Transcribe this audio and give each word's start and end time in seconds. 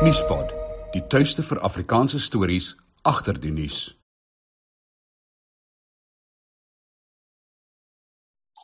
Nuuspot, 0.00 0.48
die 0.94 1.02
tuiste 1.12 1.42
vir 1.44 1.58
Afrikaanse 1.60 2.16
stories 2.24 2.70
agter 3.04 3.36
die 3.36 3.50
nuus. 3.52 3.90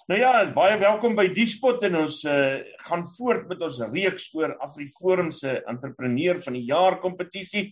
Nou 0.08 0.16
ja, 0.16 0.30
baie 0.56 0.78
welkom 0.80 1.12
by 1.18 1.26
Diespot 1.36 1.84
en 1.84 1.98
ons 2.00 2.22
uh, 2.24 2.62
gaan 2.86 3.04
voort 3.18 3.44
met 3.50 3.60
ons 3.68 3.82
reeks 3.90 4.30
oor 4.32 4.54
Afriforum 4.64 5.28
se 5.28 5.58
entrepreneur 5.68 6.40
van 6.40 6.56
die 6.56 6.64
jaar 6.70 6.96
kompetisie 7.04 7.66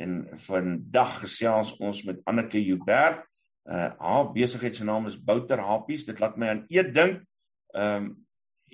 en 0.00 0.22
vandag 0.46 1.18
gesels 1.26 1.74
ons 1.76 2.00
met 2.08 2.24
Anneke 2.24 2.64
Joubert. 2.64 3.20
Uh 3.68 3.90
haar 4.00 4.32
besigheid 4.32 4.80
se 4.80 4.88
naam 4.88 5.12
is 5.12 5.20
Bouter 5.20 5.60
Happies. 5.60 6.08
Dit 6.08 6.24
laat 6.24 6.40
my 6.40 6.54
aan 6.54 6.64
eet 6.72 6.94
dink. 6.96 7.20
Ehm 7.76 8.00
um, 8.00 8.10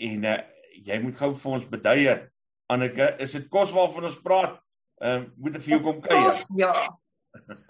en 0.06 0.30
uh, 0.36 0.38
jy 0.86 1.02
moet 1.02 1.18
gou 1.18 1.34
vir 1.34 1.58
ons 1.58 1.70
beduie 1.74 2.16
Anneke, 2.72 3.12
is 3.22 3.34
dit 3.36 3.48
kos 3.52 3.72
waarvan 3.74 4.08
ons 4.08 4.22
praat? 4.22 4.56
Ehm 5.04 5.26
uh, 5.26 5.26
moet 5.44 5.58
ek 5.58 5.64
vir 5.66 5.76
jou 5.76 5.82
kom 5.84 6.00
kuier? 6.02 6.40
Ja. 6.58 6.72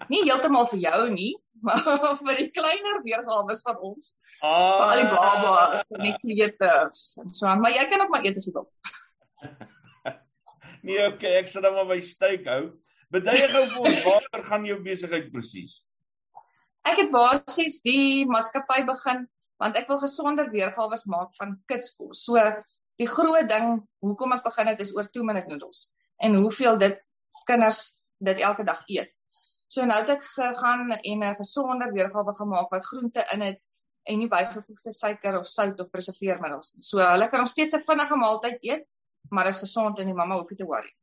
Nie 0.07 0.23
heeltemal 0.23 0.69
vir 0.71 0.79
jou 0.85 1.01
nie, 1.13 1.33
maar 1.67 2.15
vir 2.21 2.39
die 2.39 2.49
kleiner 2.55 3.01
weergawe 3.05 3.57
van 3.67 3.81
ons. 3.89 4.15
Ah. 4.39 4.49
Vir 4.49 4.85
al 4.85 5.01
die 5.01 5.09
baba, 5.11 5.83
vir 5.91 6.05
die 6.05 6.15
kleuters 6.23 7.03
en 7.21 7.33
so 7.35 7.49
aan, 7.51 7.61
maar 7.61 7.75
jy 7.75 7.85
kan 7.91 8.05
ook 8.05 8.13
maar 8.13 8.25
eet 8.25 8.39
as 8.39 8.47
jy 8.47 8.55
wil. 8.55 8.69
nee, 10.87 11.01
okay, 11.05 11.35
ek 11.41 11.51
sal 11.51 11.67
dan 11.67 11.77
maar 11.77 11.89
by 11.91 11.99
steak 12.01 12.47
hou. 12.49 12.61
Beduie 13.13 13.45
gou 13.51 13.63
vir 13.75 13.89
ons, 13.91 14.01
waar 14.07 14.47
gaan 14.49 14.65
jou 14.67 14.79
besigheid 14.83 15.29
presies? 15.33 15.81
Ek 16.87 17.03
het 17.03 17.11
basies 17.11 17.81
die 17.85 18.25
maatskappy 18.29 18.81
begin 18.87 19.27
want 19.61 19.77
ek 19.79 19.87
wil 19.89 19.97
gesonder 20.01 20.49
weergawe 20.53 20.97
maak 21.09 21.31
van 21.37 21.55
kitskos. 21.69 22.23
So 22.27 22.37
die 22.97 23.07
groot 23.07 23.49
ding 23.49 23.81
hoekom 24.05 24.33
ek 24.37 24.43
begin 24.43 24.71
het 24.71 24.81
is 24.83 24.95
oor 24.95 25.09
2 25.09 25.23
minute 25.23 25.49
noedels 25.51 25.87
en 26.17 26.35
hoeveel 26.35 26.77
dit 26.77 26.99
kinders 27.45 27.93
dit 28.17 28.39
elke 28.41 28.63
dag 28.65 28.81
eet. 28.89 29.11
So 29.67 29.85
nou 29.85 29.99
het 29.99 30.09
ek 30.09 30.23
gegaan 30.23 30.91
en 30.91 31.23
'n 31.23 31.35
gesonder 31.35 31.91
weergawe 31.93 32.33
gemaak 32.33 32.69
wat 32.71 32.85
groente 32.85 33.25
in 33.33 33.41
het 33.41 33.67
en 34.03 34.17
nie 34.17 34.27
bygevoegde 34.27 34.93
suiker 34.93 35.39
of 35.39 35.47
sout 35.47 35.79
of 35.79 35.89
preserveermiddels 35.89 36.73
nie. 36.75 36.83
So 36.83 36.99
hulle 36.99 37.27
kan 37.27 37.39
nog 37.39 37.47
steeds 37.49 37.75
'n 37.75 37.83
vinnige 37.89 38.15
maaltyd 38.15 38.57
eet, 38.61 38.85
maar 39.29 39.47
is 39.47 39.59
gesond 39.59 39.99
en 39.99 40.05
die 40.05 40.15
mamma 40.15 40.35
hoef 40.35 40.49
nie 40.49 40.57
te 40.57 40.65
worry. 40.65 40.93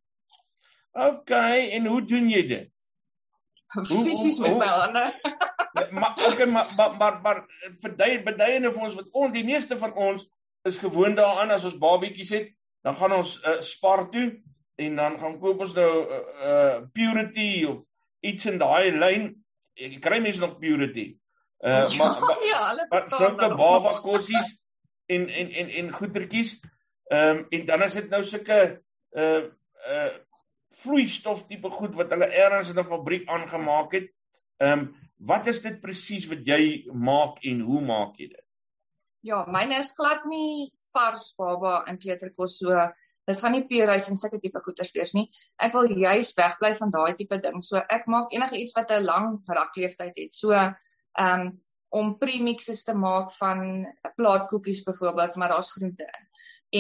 OK, 0.93 1.31
en 1.31 1.87
hoe 1.87 2.05
doen 2.05 2.29
jy 2.31 2.47
dit? 2.49 2.71
Fisies 4.05 4.39
met 4.39 4.57
my 4.59 4.67
hande. 4.67 5.05
Ja, 5.75 5.89
maar 5.91 6.15
okay, 6.27 6.47
maar 6.47 6.75
maar 6.75 6.97
maar, 6.97 7.21
maar 7.21 7.47
verdui 7.81 8.23
beduiende 8.23 8.71
vir 8.73 8.83
ons 8.83 8.95
wat 8.95 9.09
ons 9.11 9.33
die 9.33 9.45
meeste 9.45 9.79
van 9.79 9.95
ons 9.95 10.29
is 10.65 10.79
gewoond 10.79 11.17
daaraan 11.17 11.53
as 11.55 11.65
ons 11.65 11.79
babietjies 11.79 12.31
het, 12.35 12.53
dan 12.85 12.97
gaan 12.97 13.13
ons 13.13 13.37
uh, 13.45 13.61
spar 13.61 14.09
toe 14.11 14.29
en 14.81 14.97
dan 14.97 15.19
gaan 15.21 15.39
koop 15.41 15.61
ons 15.65 15.75
nou 15.77 15.91
uh, 16.03 16.21
uh 16.49 16.79
purity 16.93 17.65
of 17.69 17.85
iets 18.21 18.49
in 18.51 18.59
daai 18.59 18.91
lyn. 18.93 19.29
Ek 19.75 20.01
kry 20.03 20.21
mense 20.23 20.43
nog 20.43 20.59
purity. 20.59 21.13
Uh 21.65 21.85
ja, 21.95 21.97
maar 21.99 22.21
maar, 22.21 22.45
ja, 22.49 22.63
maar 22.91 23.09
sulke 23.13 23.51
baba 23.55 23.99
kossies 24.05 24.55
en 25.07 25.29
en 25.29 25.53
en 25.53 25.73
en 25.81 25.93
goedertjies. 25.93 26.57
Ehm 27.13 27.39
um, 27.39 27.47
en 27.51 27.67
dan 27.67 27.83
is 27.83 27.97
dit 28.01 28.11
nou 28.11 28.23
sulke 28.25 28.61
uh 29.13 29.43
uh 29.89 30.13
vloeistof 30.75 31.47
tipe 31.47 31.71
goed 31.71 31.95
wat 31.95 32.11
hulle 32.11 32.29
eers 32.35 32.73
in 32.73 32.81
'n 32.81 32.93
fabriek 32.93 33.29
aangemaak 33.29 33.93
het. 33.93 34.09
Ehm 34.59 34.79
um, 34.79 34.89
wat 35.17 35.47
is 35.47 35.61
dit 35.63 35.81
presies 35.81 36.27
wat 36.29 36.43
jy 36.45 36.85
maak 36.93 37.39
en 37.45 37.61
hoe 37.61 37.81
maak 37.81 38.17
jy 38.19 38.29
dit? 38.29 38.44
Ja, 39.25 39.45
myne 39.49 39.79
is 39.81 39.95
glad 39.97 40.27
nie 40.29 40.69
vars 40.93 41.31
baba 41.39 41.79
in 41.89 41.99
kleuterkos 42.01 42.59
so. 42.61 42.81
Dit 43.25 43.41
gaan 43.41 43.55
nie 43.57 43.65
pureis 43.65 44.11
en 44.13 44.19
sulke 44.21 44.37
tipe 44.43 44.61
goeders 44.61 44.91
wees 44.93 45.15
nie. 45.17 45.31
Ek 45.65 45.73
wil 45.73 45.89
juis 45.89 46.35
wegbly 46.37 46.75
van 46.77 46.91
daai 46.93 47.15
tipe 47.17 47.39
ding. 47.41 47.63
So 47.65 47.81
ek 47.81 48.05
maak 48.13 48.35
enige 48.37 48.59
iets 48.61 48.75
wat 48.77 48.93
'n 48.93 49.07
lang 49.07 49.39
rakleeftyd 49.49 50.19
het. 50.21 50.35
So 50.35 50.53
ehm 50.53 50.75
um, 51.25 51.55
om 51.95 52.19
premixes 52.19 52.83
te 52.85 52.93
maak 52.93 53.31
van 53.39 53.87
plaatkoekies 54.19 54.83
byvoorbeeld, 54.83 55.37
maar 55.37 55.49
daar's 55.49 55.73
groente 55.73 56.03
in. 56.03 56.25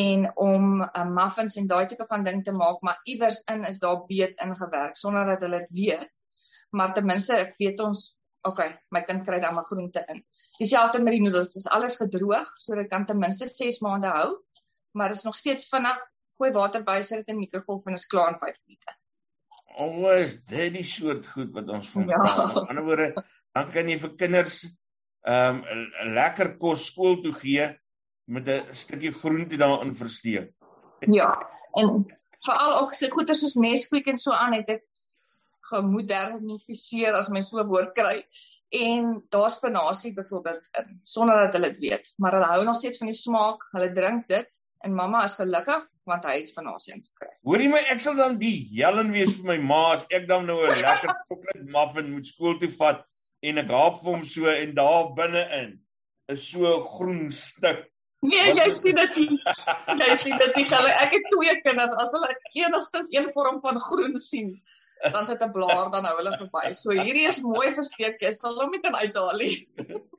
En 0.03 0.37
om 0.37 0.83
uh, 0.83 1.05
muffins 1.07 1.57
en 1.57 1.69
daai 1.71 1.87
tipe 1.87 2.05
van 2.09 2.25
ding 2.25 2.43
te 2.45 2.53
maak, 2.53 2.81
maar 2.83 2.99
iewers 3.05 3.41
in 3.53 3.65
is 3.65 3.79
daar 3.79 4.05
beet 4.07 4.41
ingewerk 4.43 4.97
sonder 4.97 5.25
dat 5.25 5.41
hulle 5.41 5.59
dit 5.59 5.71
weet. 5.71 6.11
Maar 6.71 6.93
ten 6.95 7.07
minste 7.07 7.37
ek 7.37 7.55
weet 7.57 7.81
ons 7.81 8.19
okay, 8.45 8.75
my 8.91 9.03
kind 9.03 9.25
kry 9.27 9.41
dan 9.41 9.55
maar 9.57 9.67
groente 9.69 10.05
in. 10.13 10.23
Dieselfde 10.59 11.01
met 11.03 11.17
die 11.17 11.23
noedels, 11.25 11.55
dis 11.57 11.69
alles 11.73 11.97
gedroog 12.01 12.51
sodat 12.61 12.91
kan 12.91 13.07
ten 13.07 13.19
minste 13.19 13.49
6 13.49 13.81
maande 13.85 14.13
hou, 14.13 14.29
maar 14.93 15.11
is 15.11 15.25
nog 15.25 15.37
steeds 15.37 15.69
vinnig. 15.69 16.01
Gooi 16.39 16.51
water 16.53 16.83
by, 16.85 17.01
sit 17.03 17.23
dit 17.23 17.33
in 17.33 17.41
die 17.41 17.47
mikrogolf 17.47 17.87
en 17.87 17.99
is 17.99 18.07
klaar 18.11 18.33
in 18.33 18.39
5 18.39 18.59
minute. 18.67 18.97
Always 19.75 20.37
dit 20.51 20.73
die 20.75 20.87
soort 20.87 21.27
goed 21.27 21.53
wat 21.55 21.71
ons 21.71 21.91
van 21.95 22.09
ja. 22.11 22.19
aan 22.23 22.67
ander 22.69 22.85
woorde, 22.87 23.09
dan 23.55 23.71
kan 23.75 23.89
jy 23.91 23.99
vir 24.03 24.17
kinders 24.19 24.65
ehm 25.25 25.63
um, 25.73 25.87
lekker 26.13 26.51
kos 26.61 26.91
skool 26.91 27.23
toe 27.25 27.33
gee 27.39 27.71
met 28.29 28.49
'n 28.49 28.75
stukkie 28.77 29.13
groente 29.13 29.57
daarin 29.57 29.95
versteek. 29.97 30.53
Ja, 31.01 31.31
en 31.73 32.05
veral 32.45 32.81
ook 32.81 32.93
se 32.95 33.11
goeie 33.11 33.35
soos 33.35 33.55
Nesquik 33.55 34.07
en 34.07 34.17
so 34.21 34.33
aan 34.33 34.53
het 34.53 34.69
ek 34.69 34.85
gemodernifiseer 35.71 37.17
as 37.19 37.31
my 37.33 37.43
so 37.45 37.63
woord 37.69 37.95
kry 37.97 38.19
en 38.75 39.23
daar's 39.31 39.59
spinasie 39.61 40.13
byvoorbeeld 40.15 40.69
in 40.81 41.01
sonder 41.03 41.45
dat 41.45 41.57
hulle 41.59 41.71
dit 41.75 41.81
weet 41.89 42.13
maar 42.19 42.37
hulle 42.37 42.51
hou 42.53 42.65
nog 42.65 42.77
steeds 42.77 42.99
van 42.99 43.11
die 43.11 43.19
smaak 43.19 43.67
hulle 43.73 43.93
drink 43.93 44.29
dit 44.29 44.51
en 44.85 44.95
mamma 44.95 45.25
is 45.29 45.39
gelukkig 45.41 45.87
want 46.11 46.27
hy 46.29 46.37
het 46.41 46.51
spinasie 46.51 46.97
gekry 46.97 47.31
hoorie 47.49 47.71
my 47.73 47.81
ek 47.95 48.03
sal 48.05 48.19
dan 48.19 48.39
die 48.41 48.57
Helen 48.75 49.13
wees 49.15 49.39
vir 49.39 49.55
my 49.55 49.59
ma 49.71 49.83
as 49.95 50.05
ek 50.11 50.29
dan 50.29 50.47
nou 50.51 50.61
'n 50.67 50.83
lekker 50.83 51.17
chocolate 51.31 51.67
muffin 51.79 52.13
moet 52.13 52.27
skool 52.27 52.59
toe 52.61 52.73
vat 52.81 53.05
en 53.43 53.65
ek 53.65 53.75
haap 53.79 53.99
vir 54.03 54.13
hom 54.13 54.25
so 54.35 54.51
en 54.51 54.75
daar 54.75 55.11
binne-in 55.17 55.75
is 56.33 56.49
so 56.51 56.79
groen 56.97 57.29
stuk 57.31 57.91
Nee, 58.25 58.55
jy 58.57 58.71
sien 58.73 58.97
dit 58.97 59.17
nie. 59.21 59.35
Jy 60.01 60.15
sien 60.17 60.39
dit 60.41 60.55
nie. 60.57 60.65
Ek 60.73 61.13
het 61.13 61.27
twee 61.29 61.55
kinders. 61.61 61.93
As 62.01 62.15
hulle 62.17 62.31
enigstens 62.57 63.11
een 63.13 63.27
vorm 63.35 63.59
van 63.61 63.77
groen 63.85 64.17
sien, 64.17 64.55
dan 65.13 65.25
sit 65.27 65.43
'n 65.43 65.53
blaar 65.53 65.91
dan 65.91 66.05
hou 66.05 66.17
hulle 66.17 66.37
verby. 66.39 66.73
So 66.75 66.91
hierdie 66.91 67.27
is 67.29 67.43
mooi 67.43 67.73
versteek. 67.75 68.21
Jy 68.21 68.33
sal 68.33 68.61
hom 68.61 68.73
net 68.73 68.87
uithaal 68.89 69.37
nie. 69.39 69.69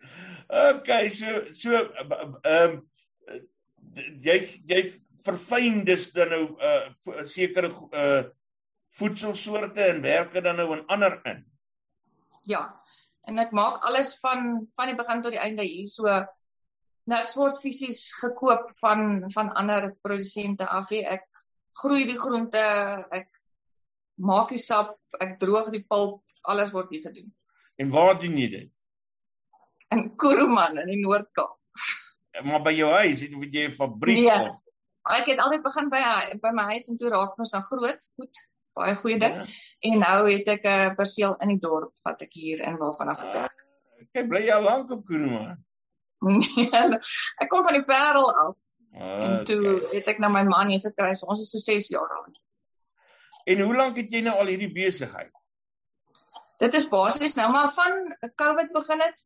okay, 0.72 1.10
so 1.10 1.42
so 1.52 1.72
ehm 2.44 2.72
um, 2.74 2.82
jy 4.22 4.38
jy 4.68 4.82
verfyn 5.26 5.84
dis 5.86 6.12
dan 6.14 6.30
nou 6.30 6.46
'n 6.54 7.20
uh, 7.20 7.24
sekere 7.24 7.72
uh, 7.92 8.24
voedselsoorte 9.00 9.82
en 9.82 10.02
werke 10.02 10.42
dan 10.42 10.56
nou 10.56 10.72
in 10.78 10.86
ander 10.88 11.20
in. 11.26 11.46
Ja. 12.46 12.82
En 13.26 13.40
ek 13.42 13.52
maak 13.52 13.82
alles 13.84 14.20
van 14.22 14.68
van 14.76 14.88
die 14.88 14.96
begin 14.96 15.22
tot 15.22 15.34
die 15.34 15.42
einde 15.42 15.64
hier 15.64 15.88
so 15.90 16.26
niks 17.10 17.36
word 17.36 17.58
fisies 17.62 18.14
gekoop 18.22 18.70
van 18.82 19.32
van 19.34 19.50
ander 19.54 19.96
produsente 20.02 20.68
af 20.68 20.90
nie. 20.94 21.04
Ek 21.06 21.26
groei 21.82 22.06
die 22.06 22.20
groente, 22.20 22.62
ek 23.12 23.30
maak 24.16 24.50
die 24.50 24.62
sap, 24.62 24.96
ek 25.20 25.38
droog 25.40 25.72
die 25.74 25.84
pulp, 25.84 26.22
alles 26.44 26.72
word 26.72 26.90
hier 26.94 27.02
gedoen. 27.02 27.32
En 27.82 27.92
waar 27.92 28.20
doen 28.20 28.38
jy 28.38 28.50
dit? 28.50 28.72
In 29.94 30.16
Kuruman 30.20 30.80
in 30.84 30.92
die 30.94 31.02
Noord-Kaap. 31.02 31.58
Maar 32.44 32.64
by 32.66 32.74
jou 32.76 32.92
huis, 32.92 33.22
het 33.24 33.54
jy 33.54 33.68
'n 33.68 33.72
fabriek 33.76 34.24
nee. 34.24 34.50
of? 34.50 34.60
Ek 35.16 35.30
het 35.30 35.40
altyd 35.40 35.64
begin 35.64 35.90
by 35.90 36.02
by 36.42 36.52
my 36.52 36.66
huis 36.74 36.88
en 36.90 36.98
toe 36.98 37.10
raak 37.10 37.38
ons 37.40 37.52
nou 37.54 37.62
groot, 37.64 38.08
goed, 38.18 38.40
baie 38.74 38.96
goeie 38.96 39.20
ding. 39.20 39.36
Ja. 39.36 39.46
En 39.80 40.00
nou 40.00 40.32
het 40.32 40.48
ek 40.48 40.66
'n 40.66 40.96
perseel 40.96 41.36
in 41.44 41.54
die 41.54 41.60
dorp 41.60 41.94
wat 42.04 42.22
ek 42.22 42.34
hier 42.34 42.62
in 42.62 42.78
waarvan 42.78 43.14
af 43.14 43.22
werk. 43.22 43.60
Ah, 43.62 44.08
ek 44.12 44.28
bly 44.30 44.50
al 44.50 44.64
lank 44.64 44.92
op 44.92 45.06
Kuruman. 45.06 45.64
Nee, 46.20 46.70
ek 47.42 47.50
kom 47.50 47.64
van 47.64 47.74
die 47.74 47.84
Parel 47.84 48.32
af. 48.34 48.58
Ah, 48.96 49.24
en 49.24 49.46
toe 49.46 49.76
okay. 49.76 49.98
het 49.98 50.08
ek 50.08 50.20
nou 50.20 50.32
my 50.32 50.44
man 50.44 50.70
hier 50.70 50.80
gekry, 50.80 51.14
so 51.14 51.28
ons 51.28 51.42
is 51.42 51.52
so 51.52 51.60
6 51.60 51.88
jaar 51.88 52.10
oud. 52.20 52.40
En 53.46 53.62
hoe 53.62 53.76
lank 53.76 53.98
het 54.02 54.14
jy 54.14 54.24
nou 54.26 54.36
al 54.42 54.50
hierdie 54.50 54.72
besigheid? 54.74 55.32
Dit 56.62 56.74
is 56.74 56.88
basies 56.90 57.36
nou 57.38 57.50
maar 57.54 57.72
van 57.76 58.16
COVID 58.42 58.72
begin 58.74 59.02
het. 59.04 59.26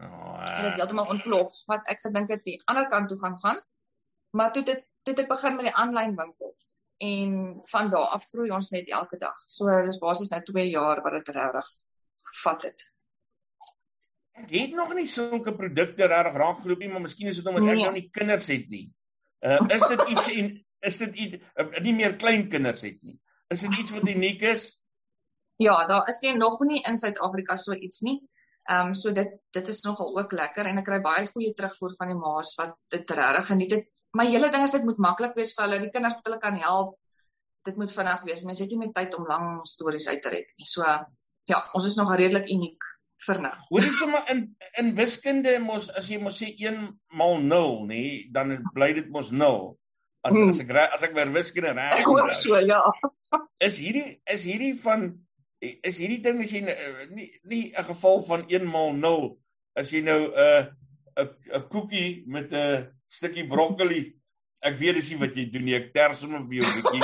Oh, 0.00 0.38
uh, 0.40 0.62
dit 0.64 0.78
heeltemal 0.80 1.10
ontplof 1.12 1.58
wat 1.68 1.88
ek 1.92 2.00
gedink 2.06 2.32
het 2.32 2.42
die 2.46 2.56
ander 2.72 2.88
kant 2.88 3.10
toe 3.12 3.18
gaan 3.20 3.36
gaan. 3.42 3.60
Maar 4.36 4.52
toe 4.52 4.64
dit 4.64 4.86
toe 5.02 5.14
dit 5.16 5.28
begin 5.28 5.56
met 5.56 5.70
die 5.70 5.76
aanlyn 5.82 6.16
winkel 6.16 6.54
en 7.00 7.60
van 7.72 7.90
daar 7.90 8.10
af 8.16 8.26
groei 8.28 8.50
ons 8.52 8.70
net 8.74 8.88
elke 8.92 9.16
dag. 9.20 9.36
So 9.46 9.72
dis 9.86 10.00
basies 10.00 10.32
nou 10.32 10.42
2 10.44 10.66
jaar 10.68 11.00
wat 11.04 11.16
dit 11.18 11.30
regtig 11.36 11.68
gevat 12.32 12.66
het. 12.68 12.84
Ek 14.40 14.50
het 14.52 14.74
nog 14.76 14.92
nie 14.96 15.08
sulke 15.08 15.54
produkte 15.56 16.08
regtig 16.10 16.36
raak 16.42 16.60
geloop 16.64 16.82
nie, 16.82 16.90
maar 16.92 17.04
miskien 17.06 17.30
is 17.32 17.40
dit 17.40 17.46
omdat 17.46 17.64
nee. 17.64 17.76
ek 17.76 17.86
nou 17.86 17.94
nie 17.96 18.08
kinders 18.12 18.50
het 18.52 18.68
nie. 18.72 18.86
Uh 19.40 19.60
is 19.68 19.86
dit 19.94 20.06
iets 20.08 20.28
en 20.38 20.52
is 20.90 21.00
dit 21.04 21.24
iets 21.24 21.50
uh, 21.54 21.80
nie 21.86 21.96
meer 21.96 22.16
klein 22.20 22.48
kinders 22.52 22.84
het 22.84 23.00
nie. 23.02 23.16
Is 23.50 23.64
dit 23.66 23.78
iets 23.82 23.94
wat 23.96 24.08
uniek 24.08 24.42
is? 24.46 24.66
Ja, 25.60 25.86
daar 25.86 26.08
is 26.08 26.20
nie 26.24 26.36
nog 26.38 26.60
nie 26.64 26.80
in 26.88 26.96
Suid-Afrika 26.96 27.56
so 27.56 27.74
iets 27.74 28.00
nie. 28.06 28.20
Ehm 28.70 28.92
um, 28.92 28.94
so 28.94 29.12
dit 29.12 29.32
dit 29.56 29.68
is 29.68 29.82
nogal 29.82 30.18
ook 30.18 30.32
lekker 30.32 30.66
en 30.66 30.78
ek 30.78 30.86
kry 30.86 31.00
baie 31.04 31.26
goeie 31.26 31.52
terugvoer 31.54 31.96
van 31.98 32.12
die 32.12 32.18
ma's 32.18 32.54
wat 32.60 32.76
dit 32.94 33.10
regtig 33.10 33.46
geniet 33.50 33.74
het. 33.76 33.88
My 34.16 34.26
hele 34.26 34.50
ding 34.50 34.62
is 34.62 34.74
dit 34.76 34.84
moet 34.84 34.98
maklik 34.98 35.34
wees 35.38 35.52
vir 35.56 35.66
hulle, 35.66 35.80
die 35.82 35.90
kinders 35.90 36.14
moet 36.18 36.30
hulle 36.30 36.42
kan 36.42 36.58
help. 36.62 36.96
dit 37.62 37.76
moet 37.76 37.92
vinnig 37.92 38.22
wees. 38.22 38.44
Mense 38.44 38.64
het 38.64 38.72
nie 38.72 38.80
meer 38.80 38.94
tyd 38.96 39.14
om 39.18 39.26
lang 39.28 39.60
stories 39.68 40.08
uit 40.08 40.22
te 40.22 40.32
red 40.32 40.48
nie. 40.56 40.68
So 40.68 40.86
ja, 41.50 41.60
ons 41.76 41.86
is 41.88 41.98
nog 41.98 42.12
redelik 42.16 42.48
uniek 42.52 42.86
vir 43.26 43.42
nou. 43.44 43.52
Hoor 43.68 43.84
jy 43.84 43.92
sommer 43.98 44.30
in 44.32 44.46
in 44.80 44.94
wiskunde 44.96 45.58
mos 45.60 45.90
as 45.98 46.08
jy 46.08 46.20
mos 46.22 46.38
sê 46.40 46.50
1 46.56 46.80
maal 47.20 47.36
0, 47.42 47.74
nê, 47.90 48.02
dan 48.32 48.56
bly 48.76 48.92
dit 48.96 49.10
mos 49.12 49.32
0. 49.32 49.74
As 50.22 50.32
Hmm. 50.36 50.50
as 50.50 50.60
ek 50.60 50.70
as 50.76 51.02
ek 51.02 51.14
weer 51.14 51.30
wiskunde 51.32 51.72
reg 51.72 52.00
Ek 52.00 52.04
hoop 52.06 52.34
so, 52.36 52.56
ja. 52.60 52.80
is 53.68 53.78
hierdie 53.78 54.20
is 54.26 54.44
hierdie 54.44 54.74
van 54.82 55.18
is 55.60 55.98
hierdie 56.00 56.20
ding 56.22 56.42
as 56.44 56.50
jy 56.52 56.60
nou- 56.60 57.06
nie 57.14 57.30
nie 57.44 57.72
'n 57.72 57.84
geval 57.84 58.20
van 58.28 58.44
1 58.48 58.66
maal 58.66 58.92
0 58.92 59.38
as 59.76 59.90
jy 59.92 60.02
nou 60.02 60.28
'n 60.28 60.68
uh, 61.16 61.26
'n 61.56 61.68
koekie 61.68 62.24
met 62.26 62.52
'n 62.52 62.88
stukkie 63.08 63.46
broccoli 63.48 64.12
ek 64.62 64.76
weet 64.76 64.94
dis 65.00 65.10
nie 65.10 65.18
wat 65.20 65.34
jy 65.36 65.44
doen 65.50 65.64
nie 65.64 65.74
ek 65.76 65.92
ters 65.94 66.22
hom 66.22 66.44
vir 66.46 66.60
jou 66.60 66.68
bietjie 66.76 67.02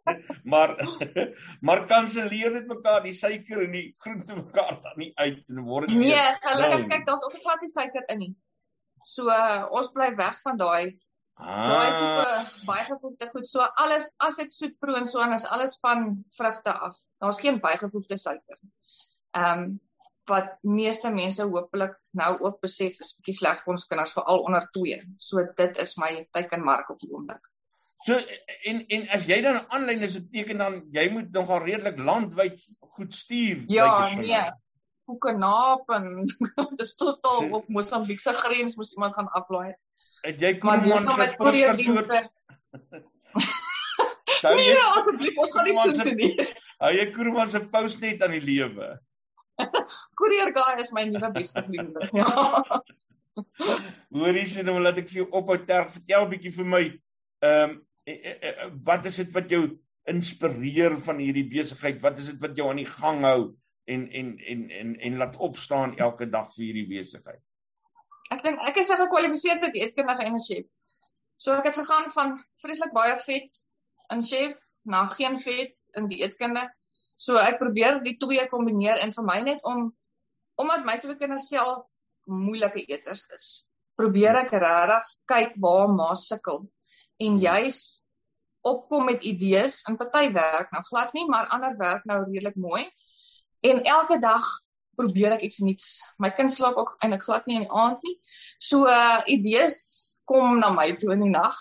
maar 0.52 0.76
maar 1.66 1.86
kanselleer 1.86 2.52
dit 2.52 2.66
mekaar 2.68 3.02
die 3.02 3.12
suiker 3.16 3.62
en 3.64 3.72
die 3.72 3.94
groente 3.96 4.34
mekaar 4.36 4.80
dan 4.82 4.96
nie 4.96 5.12
uit 5.16 5.44
en 5.48 5.64
word 5.64 5.88
dit 5.88 5.96
Nee, 5.96 6.28
gelukkig 6.44 6.88
kyk, 6.88 7.06
daar's 7.06 7.24
ook 7.24 7.40
glad 7.40 7.60
nie 7.62 7.68
suiker 7.72 8.04
in 8.08 8.18
nie. 8.18 8.34
So 9.04 9.28
uh, 9.28 9.64
ons 9.70 9.92
bly 9.92 10.14
weg 10.16 10.40
van 10.42 10.56
daai 10.60 10.98
daai 11.44 11.90
ah, 11.90 11.98
tipe 12.00 12.64
bygevoegde 12.66 13.28
goed. 13.32 13.46
So 13.48 13.60
alles 13.84 14.14
as 14.18 14.36
dit 14.36 14.52
soet 14.52 14.78
proe 14.78 14.96
en 14.96 15.06
so 15.06 15.20
aan 15.20 15.32
is 15.36 15.44
alles 15.46 15.78
van 15.80 16.24
vrugte 16.36 16.72
af. 16.72 16.96
Daar's 17.18 17.40
geen 17.40 17.60
bygevoegde 17.60 18.16
suiker. 18.18 18.58
Ehm 19.36 19.62
um, 19.62 19.80
wat 20.30 20.50
meeste 20.62 21.10
mense 21.10 21.42
hopelik 21.42 21.94
nou 22.14 22.38
ook 22.40 22.60
besef 22.62 23.00
is 23.02 23.16
bietjie 23.16 23.34
sleg 23.34 23.62
vir 23.64 23.72
ons 23.72 23.86
kinders 23.90 24.12
veral 24.14 24.44
onder 24.46 24.66
2. 24.76 25.00
So 25.18 25.42
dit 25.56 25.78
is 25.78 25.96
my 25.98 26.28
teikenmark 26.30 26.90
op 26.90 26.98
die 27.00 27.10
oomblik. 27.10 27.48
so 28.06 28.16
en 28.64 28.78
en 28.88 29.02
as 29.12 29.26
jy 29.28 29.40
dan 29.44 29.58
aanlyn 29.68 30.00
is 30.06 30.14
beteken 30.20 30.58
dan 30.58 30.76
jy 30.92 31.08
moet 31.12 31.32
nogal 31.32 31.58
redelik 31.64 31.98
landwyd 31.98 32.62
goed 32.94 33.14
stuur 33.14 33.64
Ja, 33.68 33.84
lyk 33.84 33.98
dit 34.00 34.12
vir 34.12 34.22
my. 34.22 34.26
nee. 34.26 34.52
Koekenaap 35.10 35.90
en 35.96 36.06
dit 36.70 36.80
is 36.80 36.94
totaal 36.96 37.40
So- 37.42 37.54
op 37.58 37.68
Mosambiek 37.68 38.20
se 38.20 38.32
grens 38.32 38.76
moes 38.76 38.92
iemand 38.92 39.14
gaan 39.14 39.28
aflaai. 39.40 39.74
Het 40.24 40.40
jy 40.40 40.58
Koeman 40.58 40.84
se. 40.84 40.90
Hou 44.40 44.54
Nee, 44.56 44.70
jy 44.72 44.80
asseblief, 44.96 45.36
ons 45.42 45.50
gaan 45.52 45.66
nie 45.68 45.74
Koeman 45.76 45.90
so 45.90 45.96
se- 45.98 46.04
toe 46.08 46.14
nie. 46.16 46.30
hou 46.82 46.90
jy 46.96 47.06
Koeman 47.14 47.50
se 47.52 47.60
post 47.72 47.98
net 48.04 48.22
aan 48.24 48.32
die 48.36 48.44
lewe? 48.44 48.86
Courier 50.20 50.50
guy 50.56 50.72
is 50.80 50.92
my 50.96 51.02
nuwe 51.10 51.28
beste 51.34 51.60
vriend. 51.66 51.92
Ja. 52.16 52.28
Hoorie 54.12 54.46
sien 54.48 54.66
nou 54.68 54.78
laat 54.82 54.98
ek 55.02 55.08
vir 55.12 55.18
jou 55.22 55.28
ophou 55.36 55.58
ter 55.68 55.84
vertel 55.92 56.22
'n 56.26 56.30
bietjie 56.32 56.54
vir 56.56 56.68
my. 56.74 56.82
Ehm 57.44 57.70
eh, 58.08 58.16
eh, 58.16 58.38
eh, 58.50 58.68
wat 58.88 59.02
is 59.10 59.16
dit 59.20 59.30
wat 59.36 59.48
jou 59.52 59.62
inspireer 60.08 60.96
van 61.04 61.16
hierdie 61.20 61.44
besigheid? 61.48 62.00
Wat 62.02 62.16
is 62.18 62.26
dit 62.32 62.38
wat 62.42 62.56
jou 62.56 62.66
aan 62.70 62.80
die 62.80 62.88
gang 62.88 63.20
hou 63.28 63.40
en 63.90 64.00
en 64.08 64.28
en 64.38 64.60
en 64.80 64.88
en 64.96 65.16
laat 65.20 65.36
opstaan 65.36 65.96
elke 65.98 66.26
dag 66.30 66.48
vir 66.56 66.64
hierdie 66.64 66.88
besigheid? 66.96 67.42
Ek 68.30 68.42
dink 68.42 68.62
ek 68.62 68.76
is 68.82 68.90
'n 68.90 69.00
gekwalifiseerde 69.02 69.70
dieetkundige 69.74 70.24
en 70.24 70.34
'n 70.34 70.44
chef. 70.48 70.66
So 71.36 71.54
ek 71.54 71.64
het 71.64 71.76
gegaan 71.80 72.10
van 72.10 72.36
vreeslik 72.62 72.92
baie 72.92 73.16
vet 73.26 73.62
in 74.12 74.22
chef 74.22 74.58
na 74.84 75.06
geen 75.06 75.38
vet 75.38 75.74
in 75.96 76.06
dieetkunde. 76.08 76.68
So 77.16 77.36
ek 77.36 77.58
probeer 77.58 78.02
die 78.04 78.16
twee 78.16 78.46
kombineer 78.48 79.00
en 79.02 79.12
vir 79.12 79.24
my 79.24 79.40
net 79.40 79.64
om 79.64 79.90
omdat 80.60 80.84
my 80.84 80.98
twee 81.00 81.16
kinders 81.16 81.48
self 81.48 81.86
moeilike 82.26 82.84
eters 82.86 83.24
is. 83.36 83.46
Probeer 83.96 84.36
ek 84.44 84.52
regtig 84.52 85.08
kyk 85.32 85.56
waar 85.64 85.88
ma 85.88 86.14
sukkel 86.14 86.68
en 87.20 87.38
juis 87.38 88.00
opkom 88.60 89.04
met 89.08 89.22
idees. 89.24 89.80
In 89.88 89.96
party 89.96 90.30
werk 90.32 90.72
nou 90.72 90.82
glad 90.88 91.12
nie, 91.16 91.26
maar 91.28 91.48
ander 91.48 91.76
werk 91.78 92.04
nou 92.04 92.20
redelik 92.24 92.56
mooi. 92.56 92.84
En 93.60 93.82
elke 93.84 94.18
dag 94.20 94.44
probeer 95.00 95.36
ek 95.36 95.46
iets 95.48 95.62
nuuts. 95.64 95.88
My 96.22 96.30
kind 96.36 96.52
slaap 96.52 96.78
ook 96.80 96.96
eintlik 97.00 97.24
glad 97.26 97.48
nie 97.48 97.60
in 97.60 97.66
die 97.66 97.78
aand 97.84 98.04
nie. 98.06 98.16
So 98.58 98.88
uh 98.90 99.22
idees 99.26 99.80
kom 100.30 100.60
na 100.60 100.70
my 100.76 100.92
toe 101.00 101.14
in 101.16 101.24
die 101.26 101.32
nag. 101.32 101.56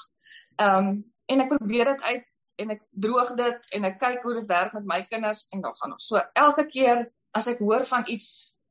Ehm 0.59 0.91
um, 0.91 0.91
en 1.29 1.41
ek 1.45 1.51
probeer 1.53 1.93
dit 1.93 2.05
uit 2.09 2.39
en 2.59 2.75
ek 2.75 2.81
droog 3.05 3.35
dit 3.39 3.73
en 3.77 3.87
ek 3.87 3.99
kyk 4.01 4.23
hoe 4.25 4.35
dit 4.39 4.47
werk 4.49 4.73
met 4.77 4.87
my 4.91 4.99
kinders 5.11 5.45
en 5.53 5.61
dan 5.65 5.75
gaan 5.79 5.95
ons. 5.95 6.07
So 6.11 6.21
elke 6.43 6.65
keer 6.71 7.05
as 7.37 7.47
ek 7.51 7.61
hoor 7.63 7.85
van 7.87 8.07
iets 8.09 8.29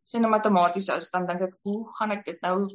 sien 0.09 0.25
'n 0.25 0.33
matematies 0.33 0.89
is, 0.89 1.11
dan 1.11 1.27
dink 1.29 1.43
ek, 1.47 1.55
hoe 1.69 1.81
gaan 1.99 2.13
ek 2.17 2.25
dit 2.25 2.41
nou 2.43 2.69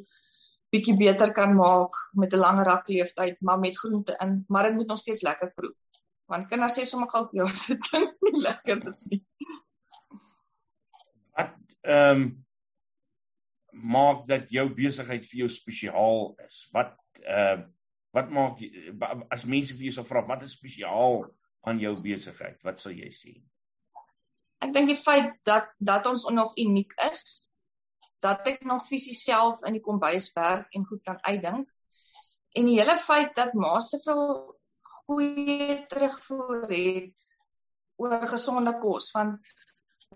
bietjie 0.74 0.96
beter 0.98 1.32
kan 1.34 1.56
maak 1.56 1.98
met 2.14 2.34
'n 2.34 2.44
langer 2.46 2.66
rakleeftyd, 2.66 3.38
maar 3.42 3.60
met 3.60 3.78
groente 3.78 4.16
in, 4.22 4.46
maar 4.48 4.64
dit 4.70 4.74
moet 4.74 4.88
nog 4.88 4.98
steeds 4.98 5.22
lekker 5.22 5.52
proe. 5.56 5.74
Want 6.26 6.48
kinders 6.48 6.78
sê 6.78 6.86
sommer 6.86 7.10
gou 7.10 7.28
ja, 7.32 7.44
as 7.44 7.68
dit 7.72 7.92
nie 8.22 8.42
lekker 8.42 8.88
is 8.88 9.06
nie. 9.12 9.24
Ehm 11.84 12.22
um, 12.22 12.26
maak 13.74 14.28
dat 14.30 14.52
jou 14.54 14.68
besigheid 14.70 15.26
vir 15.26 15.40
jou 15.44 15.50
spesiaal 15.50 16.36
is? 16.46 16.68
Wat 16.72 16.94
ehm 17.24 17.64
uh, 17.64 17.72
wat 18.14 18.30
maak 18.30 18.60
as 19.34 19.46
mense 19.50 19.74
vir 19.74 19.88
jou 19.88 19.96
sou 19.96 20.06
vra 20.06 20.22
wat 20.28 20.44
is 20.46 20.54
spesiaal 20.54 21.24
aan 21.66 21.80
jou 21.82 21.96
besigheid? 22.02 22.60
Wat 22.64 22.80
sal 22.80 22.94
jy 22.94 23.10
sê? 23.10 23.34
Ek 24.64 24.72
dink 24.76 24.92
die 24.92 25.00
feit 25.00 25.34
dat 25.50 25.72
dat 25.82 26.06
ons 26.08 26.28
nog 26.32 26.54
uniek 26.62 26.94
is, 27.10 27.24
dat 28.24 28.48
ek 28.48 28.62
nog 28.70 28.86
fisies 28.88 29.24
self 29.26 29.66
in 29.68 29.76
die 29.76 29.84
kombuis 29.84 30.30
werk 30.38 30.70
en 30.78 30.86
goed 30.88 31.02
kan 31.04 31.18
uitdink. 31.26 31.68
En 32.54 32.70
die 32.70 32.78
hele 32.78 32.96
feit 33.02 33.34
dat 33.36 33.58
ma 33.58 33.80
soveel 33.82 34.54
goeie 35.04 35.82
terugvoer 35.90 36.70
het 36.70 37.26
oor 38.00 38.28
gesonde 38.30 38.78
kos 38.80 39.10
van 39.12 39.36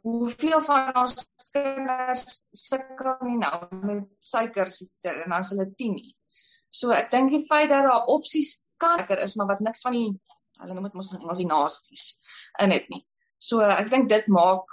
hoeveel 0.04 0.62
van 0.62 0.96
ons 1.02 1.26
kinders 1.54 2.46
sukkel 2.52 3.18
nie 3.26 3.40
nou 3.42 3.58
met 3.82 4.06
suiker 4.20 4.72
siekte 4.72 5.14
en 5.14 5.30
dan 5.30 5.40
is 5.40 5.52
hulle 5.54 5.68
10 5.74 5.94
nie. 5.98 6.16
So 6.70 6.94
ek 6.96 7.12
dink 7.12 7.32
die 7.34 7.44
feit 7.48 7.70
dat 7.72 7.88
daar 7.88 8.10
opsies 8.14 8.54
kan 8.78 9.00
lekker 9.00 9.22
is, 9.24 9.36
maar 9.36 9.50
wat 9.54 9.64
niks 9.66 9.82
van 9.86 9.96
die 9.98 10.10
hulle 10.62 10.74
noem 10.74 10.90
dit 10.90 10.98
mos 10.98 11.12
in 11.14 11.22
Engels 11.22 11.42
die 11.42 11.50
nasties 11.50 12.06
in 12.64 12.74
het 12.74 12.88
nie. 12.94 13.04
So 13.38 13.62
ek 13.66 13.92
dink 13.94 14.10
dit 14.10 14.28
maak 14.34 14.66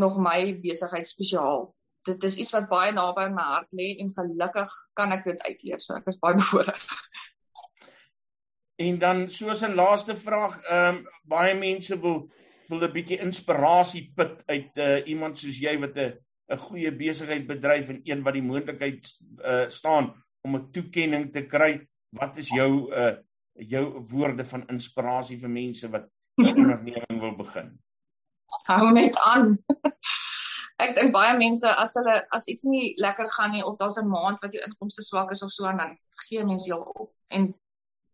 nog 0.00 0.18
my 0.22 0.54
besigheid 0.62 1.08
spesiaal. 1.08 1.70
Dit 2.06 2.22
is 2.28 2.36
iets 2.38 2.52
wat 2.54 2.68
baie 2.70 2.92
naby 2.94 3.26
aan 3.26 3.34
my 3.34 3.46
hart 3.54 3.72
lê 3.74 3.94
en 4.02 4.12
gelukkig 4.14 4.74
kan 4.98 5.14
ek 5.16 5.24
dit 5.26 5.42
uitleef. 5.48 5.82
So 5.82 5.96
ek 5.98 6.06
is 6.12 6.20
baie 6.22 6.38
bevoorreg. 6.38 6.84
En 8.76 8.98
dan 9.00 9.30
soos 9.32 9.62
'n 9.64 9.74
laaste 9.74 10.16
vraag, 10.16 10.60
ehm 10.62 10.96
um, 10.96 11.06
baie 11.24 11.54
mense 11.54 11.96
wil 12.00 12.28
wil 12.68 12.82
'n 12.84 12.92
bietjie 12.92 13.20
inspirasie 13.20 14.12
put 14.14 14.42
uit 14.46 14.78
uh, 14.78 15.06
iemand 15.06 15.38
soos 15.38 15.58
jy 15.58 15.76
wat 15.80 15.96
'n 15.96 16.12
'n 16.52 16.58
goeie 16.58 16.92
besigheid 16.92 17.46
bedryf 17.46 17.88
en 17.90 18.00
een 18.04 18.22
wat 18.22 18.34
die 18.34 18.42
moontlikheid 18.42 19.02
uh, 19.44 19.68
staan 19.68 20.14
om 20.42 20.56
'n 20.56 20.70
toekenning 20.72 21.32
te 21.32 21.46
kry. 21.46 21.86
Wat 22.10 22.36
is 22.36 22.48
jou 22.48 22.92
uh 22.92 23.16
jou 23.56 24.04
woorde 24.10 24.44
van 24.44 24.66
inspirasie 24.68 25.38
vir 25.40 25.50
mense 25.50 25.88
wat 25.90 26.08
'n 26.36 26.46
onderneming 26.46 27.20
wil 27.20 27.36
begin? 27.36 27.78
Hou 28.66 28.92
net 28.92 29.16
aan. 29.18 29.56
ek 30.84 30.94
dink 30.94 31.12
baie 31.12 31.36
mense 31.38 31.68
as 31.68 31.94
hulle 31.96 32.16
as 32.36 32.46
iets 32.52 32.66
nie 32.68 32.92
lekker 33.00 33.28
gaan 33.28 33.50
nie 33.56 33.64
of 33.64 33.76
daar's 33.76 33.96
'n 33.96 34.08
maand 34.08 34.40
wat 34.40 34.52
jou 34.52 34.62
inkomste 34.64 35.02
swak 35.02 35.30
is 35.30 35.42
of 35.42 35.50
so 35.50 35.64
dan 35.64 35.98
gee 36.28 36.44
mense 36.44 36.72
heel 36.72 36.82
op. 36.82 37.12
En 37.28 37.54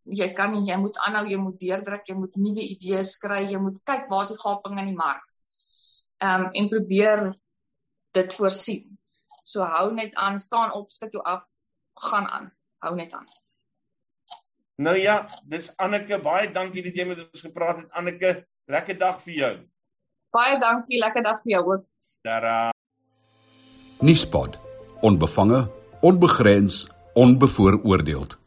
jy 0.04 0.28
kan 0.34 0.52
nie, 0.54 0.64
jy 0.68 0.76
moet 0.80 0.98
aanhou, 1.06 1.26
jy 1.30 1.38
moet 1.40 1.58
deurdruk, 1.60 2.06
jy 2.08 2.16
moet 2.18 2.36
nuwe 2.36 2.64
idees 2.64 3.14
kry, 3.22 3.44
jy 3.50 3.60
moet 3.62 3.78
kyk 3.86 4.08
waar's 4.10 4.32
die 4.34 4.40
gaping 4.40 4.80
in 4.80 4.90
die 4.92 4.98
mark. 4.98 5.24
Ehm 6.22 6.46
um, 6.46 6.50
en 6.54 6.68
probeer 6.70 7.28
dit 8.14 8.34
voorsien. 8.34 8.98
So 9.44 9.66
hou 9.66 9.92
net 9.94 10.14
aan, 10.14 10.38
staan 10.38 10.72
op, 10.72 10.90
skud 10.90 11.12
jou 11.12 11.22
af, 11.24 11.46
gaan 12.08 12.26
aan. 12.26 12.50
Hou 12.82 12.94
net 12.96 13.12
aan. 13.12 13.26
Nou 14.82 14.96
ja, 14.98 15.26
dis 15.46 15.70
Anneke, 15.76 16.18
baie 16.22 16.50
dankie 16.52 16.82
dat 16.82 16.96
jy 16.96 17.06
met 17.06 17.22
ons 17.24 17.44
gepraat 17.44 17.82
het 17.82 17.98
Anneke. 17.98 18.34
Lekker 18.70 18.98
dag 18.98 19.18
vir 19.22 19.34
jou. 19.34 19.54
Baie 20.32 20.58
dankie, 20.62 20.98
lekker 20.98 21.22
dag 21.22 21.42
vir 21.42 21.56
jou 21.56 21.62
ook. 21.74 21.86
Dara. 22.22 22.70
Nuuspot. 24.00 24.58
Onbevange, 25.02 25.66
onbegrens, 26.00 26.86
onbevooroordeeld. 27.14 28.41